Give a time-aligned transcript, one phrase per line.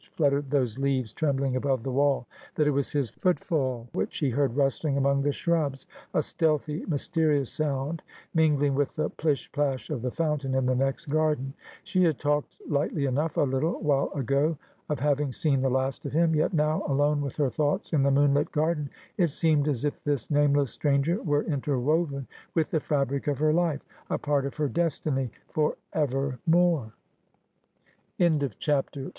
[0.17, 4.31] 25 fluttered those leaves trembling above the wall; that it was his footfall which she
[4.31, 5.85] heard rustling among the shrubs—
[6.15, 8.01] a stealthy, mysterious sound
[8.33, 11.53] mingling with the plish plash of the fountain in the next garden.
[11.83, 14.57] She had talked lightly enough a little while ago
[14.89, 18.09] of having seen the last of him: yet now, alone with her thoughts in the
[18.09, 21.77] moonlit garden, it seemed as if this nameless stranger were inter